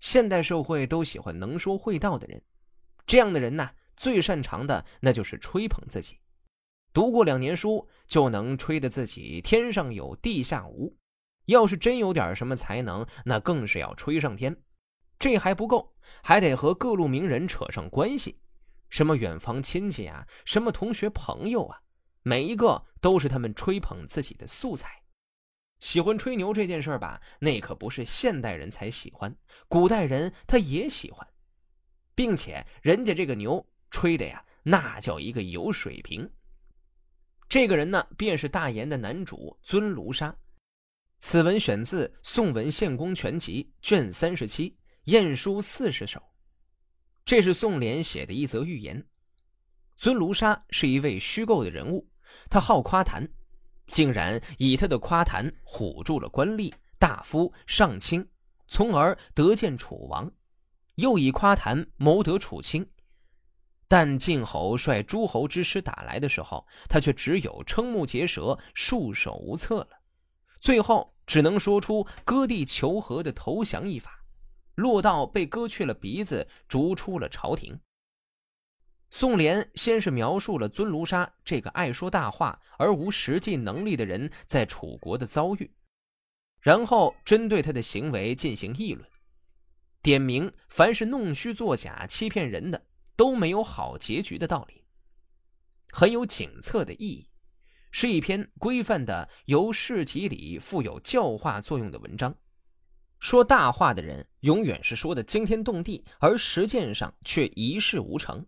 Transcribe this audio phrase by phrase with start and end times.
[0.00, 2.42] 现代社会都喜欢能说会道的人，
[3.06, 6.18] 这样的人呢，最擅长的那就是吹捧自己。
[6.92, 10.96] 读过两年书就能吹得自己天上有地下无，
[11.46, 14.56] 要是真有点什么才能，那更是要吹上天。
[15.18, 18.40] 这还不够，还得和各路名人扯上关系，
[18.88, 21.82] 什么远房亲戚啊，什么同学朋友啊，
[22.22, 25.02] 每一个都是他们吹捧自己的素材。
[25.80, 29.34] 喜欢吹牛这件事儿吧，那可不是现代人才喜欢，
[29.68, 31.26] 古代人他也喜欢，
[32.14, 36.28] 并且人家这个牛吹的呀，那叫一个有水平。
[37.48, 40.36] 这个人呢，便是大言的男主尊卢沙。
[41.20, 44.70] 此文选自《宋文献公全集》卷三十七
[45.04, 46.20] 《晏殊四十首》，
[47.24, 49.06] 这是宋濂写的一则寓言。
[49.96, 52.08] 尊卢沙是一位虚构的人物，
[52.50, 53.28] 他好夸谈。
[53.88, 58.24] 竟然以他的夸谈唬住了官吏、大夫、上卿，
[58.68, 60.30] 从而得见楚王；
[60.94, 62.88] 又以夸谈谋得楚卿。
[63.88, 69.88] 但晋侯率诸侯之师打来的时候，他却只有瞠目结舌、束手无策了。
[70.60, 74.22] 最后只能说出割地求和的投降一法，
[74.74, 77.80] 落到被割去了鼻子，逐出了朝廷。
[79.10, 85.70] 宋濂先是描述了尊卢沙这个爱说大话而无实际能力的人在楚国的遭遇，
[86.60, 89.08] 然后针对他的行为进行议论，
[90.02, 92.86] 点明凡是弄虚作假、欺骗人的
[93.16, 94.84] 都没有好结局的道理，
[95.90, 97.28] 很有警策的意义，
[97.90, 102.34] 是一篇规范的由事及理、富有教化作用的文章。
[103.18, 108.46] 说大话的人永远是说的惊天动地，而实践上却一事无成。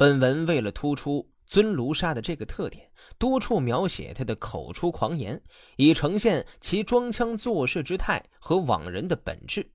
[0.00, 5.42] 本文为了突出尊卢沙的这个特点，多处描写他的口出狂言，
[5.76, 9.74] 以呈现其装腔作势之态和往人的本质。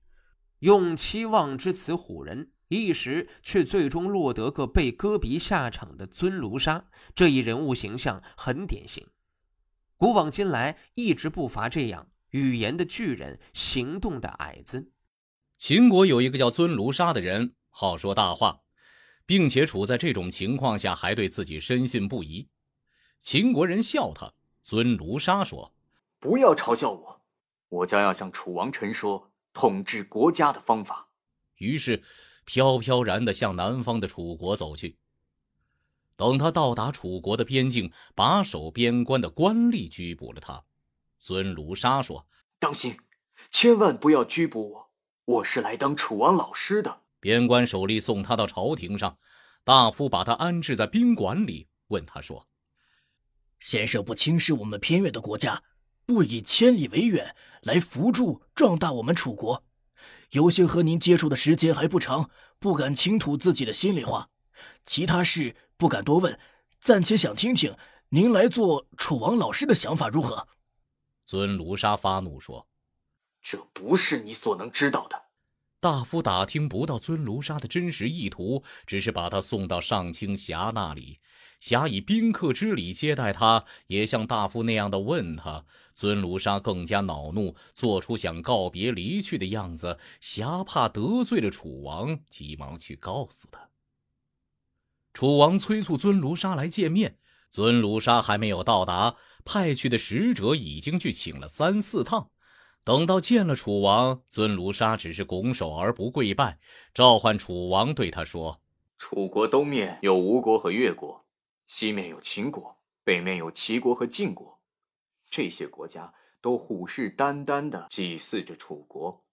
[0.58, 6.86] 用期望之词唬人，一时却最终落得个被割鼻下场的尊卢沙。
[7.14, 9.06] 这一人物形象很典型，
[9.96, 14.90] 古往今来一直不乏这样语言的巨人，行动的矮子。
[15.56, 18.62] 秦国有一个叫尊卢沙的人，好说大话。
[19.26, 22.48] 并且处在这种情况下，还对自己深信不疑。
[23.20, 24.32] 秦国人笑他。
[24.62, 25.72] 尊卢沙说
[26.18, 27.20] ：“不要嘲笑我，
[27.68, 31.08] 我将要向楚王陈说统治国家的方法。”
[31.58, 32.02] 于是，
[32.44, 34.98] 飘飘然地向南方的楚国走去。
[36.16, 40.64] 等他到达楚国的边境，把守边关的官吏拘捕了他。
[41.20, 42.26] 尊卢沙说
[42.58, 42.98] ：“当心，
[43.52, 44.90] 千万不要拘捕我，
[45.26, 49.18] 我是来当楚王老师的。”边关守吏送他到朝廷上，
[49.64, 52.46] 大夫把他安置在宾馆里，问他说
[53.58, 55.60] ：“先生不轻视我们偏远的国家，
[56.04, 59.64] 不以千里为远来扶助壮大我们楚国。
[60.30, 64.30] 有幸和您接触的时间还不长，不敢倾吐自己的心里话，
[64.84, 66.38] 其他事不敢多问，
[66.78, 67.76] 暂且想听听
[68.10, 70.46] 您来做楚王老师的想法如何？”
[71.26, 72.68] 尊卢沙发怒说
[73.42, 75.20] ：“这不是你所能知道的。”
[75.78, 81.20] 大夫打听不到尊卢沙的真实意图，只是把他送到上卿侠那里。
[81.60, 85.64] 侠以宾客之礼接待他，也像大夫那样的问他。
[85.94, 89.98] 尊卢沙更加恼怒，做出想告别离去的样子。
[90.20, 93.70] 侠怕得罪了楚王，急忙去告诉他。
[95.14, 97.18] 楚王催促尊卢沙来见面，
[97.50, 102.30] 尊卢沙还没有到达，派去的使者已经去请了三四趟。
[102.86, 106.60] 等到见了楚王，尊卢沙只是拱手而不跪拜，
[106.94, 108.60] 召唤楚王对他说
[108.96, 111.26] ：“楚国东面有吴国和越国，
[111.66, 114.60] 西面有秦国，北面有齐国和晋国，
[115.28, 119.24] 这些国家都虎视眈眈地祭祀着楚国。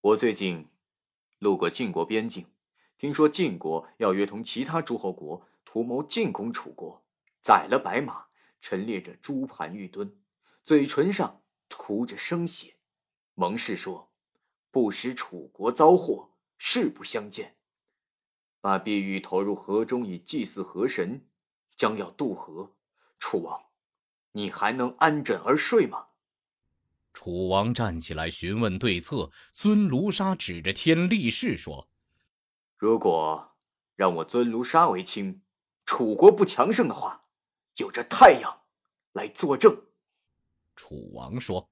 [0.00, 0.66] 我最近
[1.38, 2.44] 路过晋国边境，
[2.98, 7.00] 听说晋国要约同其他诸侯国图谋进攻楚国，
[7.44, 8.24] 宰了白马，
[8.60, 10.16] 陈列着猪盘玉墩，
[10.64, 11.38] 嘴唇上。”
[11.74, 12.74] 涂着生血，
[13.32, 14.12] 蒙氏说
[14.70, 17.56] ：“不使楚国遭祸，誓不相见。”
[18.60, 21.26] 把碧玉投入河中以祭祀河神，
[21.74, 22.74] 将要渡河。
[23.18, 23.58] 楚王，
[24.32, 26.08] 你还能安枕而睡吗？
[27.14, 29.30] 楚王站起来询问对策。
[29.54, 31.88] 尊卢沙指着天立誓说
[32.76, 33.56] ：“如果
[33.96, 35.42] 让我尊卢沙为卿，
[35.86, 37.24] 楚国不强盛的话，
[37.76, 38.62] 有着太阳
[39.12, 39.84] 来作证。”
[40.74, 41.70] 楚王说：“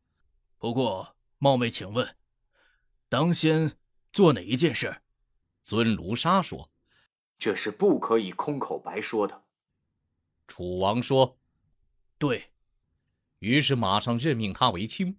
[0.58, 2.16] 不过冒昧请问，
[3.08, 3.76] 当先
[4.12, 5.02] 做哪一件事？”
[5.62, 6.70] 尊卢沙说
[7.38, 9.44] ：“这是不可以空口白说的。”
[10.48, 11.38] 楚王说
[12.18, 12.50] ：“对。”
[13.40, 15.18] 于是马上任命他为卿。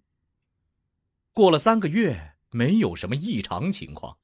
[1.32, 4.18] 过了三个月，没有什么异常情况。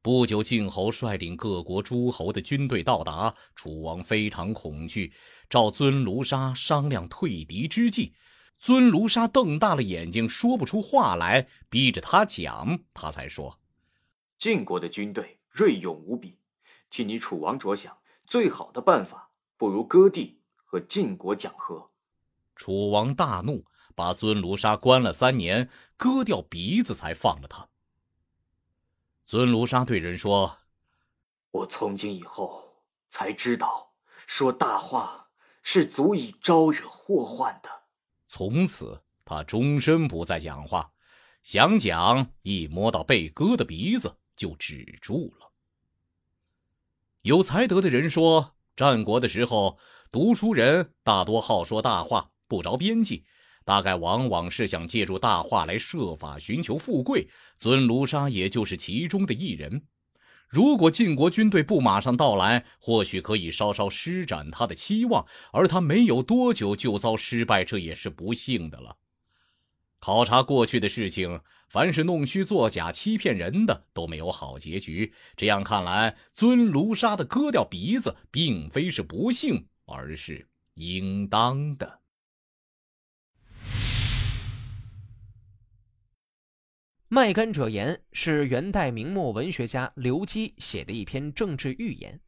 [0.00, 5.12] 不久，晋侯率领各国诸侯的军队到达，楚王非常恐惧，
[5.50, 8.14] 召尊卢沙商量退敌之计。
[8.58, 13.60] 尊卢沙瞪大了眼睛，说不出话来，逼着他讲，他才说
[14.36, 16.36] ：“晋国的军队锐勇无比，
[16.90, 17.96] 替你楚王着想，
[18.26, 21.90] 最好的办法不如割地和晋国讲和。”
[22.56, 23.64] 楚王大怒，
[23.94, 27.68] 把尊卢沙关了三年，割掉鼻子才放了他。
[29.24, 30.58] 尊卢沙对人说
[31.52, 33.92] ：“我从今以后才知道，
[34.26, 35.28] 说大话
[35.62, 37.70] 是足以招惹祸患的。”
[38.28, 40.92] 从此，他终身不再讲话，
[41.42, 45.50] 想讲，一摸到被割的鼻子就止住了。
[47.22, 49.78] 有才德的人说，战国的时候，
[50.12, 53.24] 读书人大多好说大话，不着边际。
[53.64, 57.28] 大概往往是想借助大话来设法寻求富贵，
[57.58, 59.82] 尊卢沙也就是其中的一人。
[60.48, 68.96] 如果晋国军队不马上到来，或许可以稍稍施展他的期望，而他没有多久就遭失败，这也是不幸的了。
[70.00, 75.12] 考察过去的事情，凡是弄虚作假、欺骗人的都没有好结局。
[75.36, 81.86] 这样看来，尊卢沙的割掉鼻子，并非是不幸，而是应当的。
[87.10, 92.20] 《卖柑者言》是元代明末文学家刘基写的一篇政治寓言，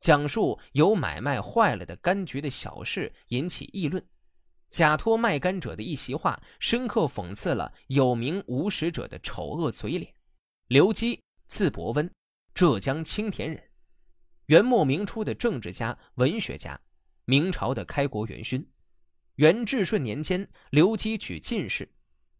[0.00, 4.02] 讲述由买卖坏了的柑橘的小事引起议论。
[4.66, 10.10] 假托卖柑者的一席话，深刻讽刺了有名无实者的丑恶嘴脸。
[10.68, 12.10] 刘基，字伯温，
[12.54, 13.62] 浙江青田人，
[14.46, 16.80] 元末明初的政治家、文学家，
[17.26, 18.66] 明朝的开国元勋。
[19.34, 21.86] 元至顺年间，刘基举进士。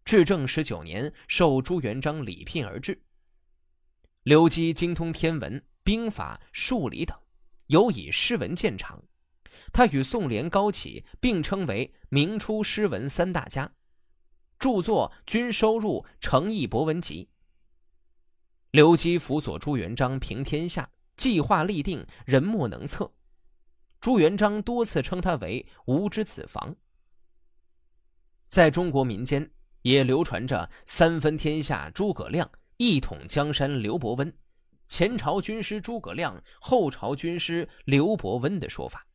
[0.04, 3.02] 至正十九年，受朱元璋礼聘而至。
[4.22, 7.18] 刘基精通天文、兵法、数理等，
[7.68, 9.02] 尤以诗文见长。
[9.72, 13.72] 他与宋濂、高启并称为明初诗文三大家，
[14.58, 17.24] 著作均收入《诚意博文集》。
[18.72, 23.10] 刘基辅佐朱元璋平天下，计划立定，人莫能测。
[24.00, 26.76] 朱元璋多次称他为“吾之子房”。
[28.46, 29.50] 在中国民间。
[29.84, 34.32] 也流传着三分天下诸葛亮，一统江山刘伯温，
[34.88, 39.06] 前朝军师诸葛亮，后朝军师刘伯温的说法。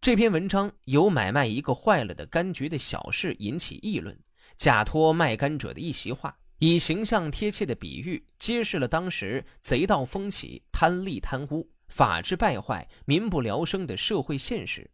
[0.00, 4.16] 这篇文章由买卖一个坏了的柑橘的小事引起议论，
[4.56, 14.88] 假托卖柑者的一席话，以形象贴切的比喻，揭示了当时贼盗风起、贪利贪污、法治败坏、民不聊生的社会现实。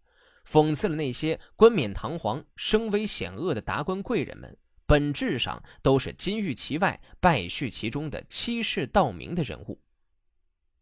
[0.48, 4.56] 讽刺了那些冠冕堂皇、声威显恶的达官贵人们，
[4.86, 9.80] 本质上都是金玉其外、败絮其中的欺世盗名的人物。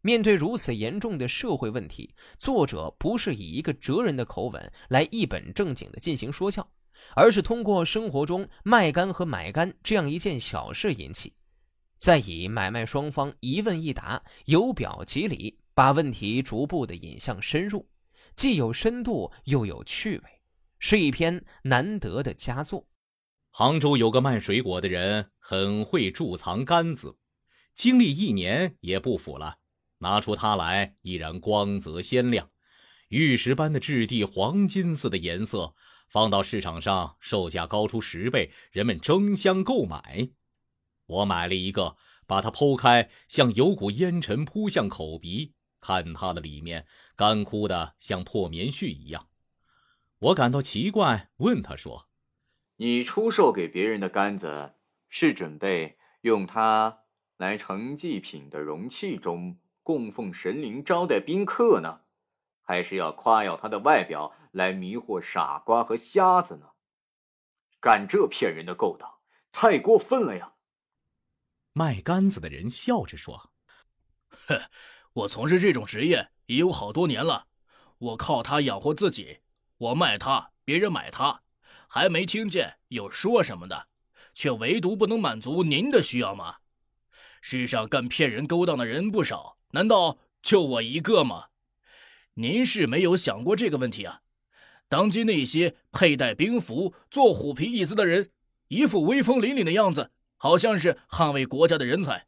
[0.01, 6.69] 面对如此严重的社会问题，作者不是以一个哲人的口吻来一本正经的进行说教，
[7.15, 11.33] 而是通过生活中卖干和买干这样一件小事引起，
[11.97, 17.87] 再以买卖双方一问一答、由表及里，把问题逐步的引向深入。
[18.35, 20.41] 既有深度又有趣味，
[20.79, 22.87] 是一篇难得的佳作。
[23.49, 27.17] 杭州有个卖水果的人，很会贮藏柑子，
[27.75, 29.59] 经历一年也不腐了。
[29.99, 32.49] 拿出它来，依然光泽鲜亮，
[33.09, 35.75] 玉石般的质地，黄金似的颜色，
[36.09, 40.29] 放到市场上，售价高出十倍，人们争相购买。
[41.05, 45.53] 我买了一个，把它剖开，像有股烟尘扑向口鼻。
[45.83, 49.27] 看它的里面干枯的像破棉絮一样，
[50.19, 52.07] 我感到奇怪，问他说
[52.77, 54.75] ：“你出售给别人的杆子，
[55.09, 56.99] 是准备用它
[57.35, 62.03] 来盛祭品的容器中供奉神灵、招待宾客呢，
[62.61, 66.69] 还是要夸耀它的外表来迷惑傻瓜和瞎子呢？
[67.81, 69.15] 干这骗人的勾当，
[69.51, 70.53] 太过分了呀！”
[71.75, 73.51] 卖杆子的人笑着说
[74.47, 74.61] ：“哼。”
[75.13, 77.45] 我从事这种职业已有好多年了，
[77.99, 79.39] 我靠它养活自己。
[79.77, 81.41] 我卖它，别人买它，
[81.87, 83.87] 还没听见有说什么的，
[84.33, 86.55] 却唯独不能满足您的需要吗？
[87.41, 91.47] 世上干骗人勾当的人不少，难道就我一个吗？
[92.35, 94.21] 您是没有想过这个问题啊？
[94.89, 98.31] 当今那些佩戴兵符、做虎皮椅子的人，
[98.69, 102.25] 一副威风凛凛的样子，好像是捍卫国家的人才。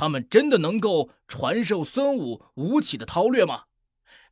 [0.00, 3.64] 他们真的能够传授孙武吴起的韬略吗？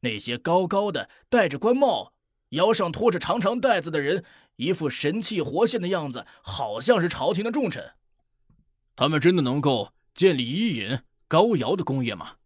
[0.00, 2.14] 那些高高的戴着官帽、
[2.52, 4.24] 腰上拖着长长带子的人，
[4.56, 7.92] 一副神气活现的样子，好像是朝廷的重臣。
[8.96, 12.36] 他们真的能够建立伊尹、高尧的功业吗？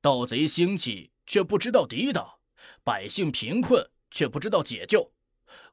[0.00, 2.28] 盗贼兴起却不知道抵挡，
[2.82, 5.12] 百姓贫困却不知道解救，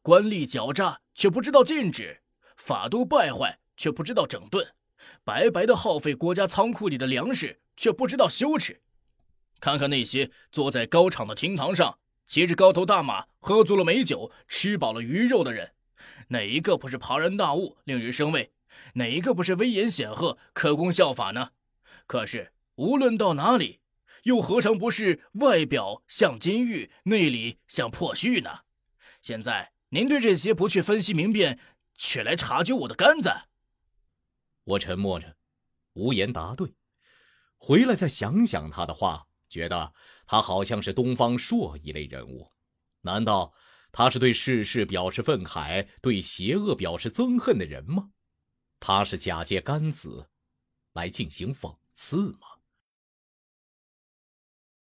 [0.04, 2.22] 官吏狡诈却不知道禁止，
[2.56, 4.76] 法度败坏却不知道整顿，
[5.24, 8.82] 白白的耗费国家仓库里的粮食却不知道羞耻。
[9.60, 15.72] 看看那些坐在高场的厅堂上，骑着高头大马，喝足了美酒，吃饱了鱼肉的人，
[16.30, 18.52] 哪一个不是庞然大物，令人生畏？
[18.94, 21.52] 哪一个不是威严显赫，可供效法呢？
[22.08, 23.82] 可是无论到哪里，
[24.24, 28.62] 又何尝不是外表像金玉，内里像破絮呢？
[29.22, 31.60] 现在您对这些不去分析明辨，
[31.96, 33.30] 却来查究我的杆子。
[34.64, 35.38] 我沉默着，
[35.94, 36.76] 无言答对。
[37.58, 39.28] 回来再想想他的话。
[39.50, 39.94] 觉得
[40.26, 42.54] 他好像是东方朔一类人物，
[43.02, 43.54] 难道
[43.92, 48.12] 他是对世事表示愤慨、对邪恶表示憎恨的人吗？
[48.80, 50.30] 他是假借干子
[50.94, 52.61] 来进行讽刺吗？